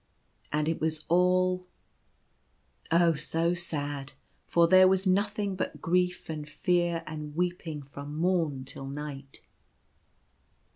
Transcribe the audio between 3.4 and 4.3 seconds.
sad,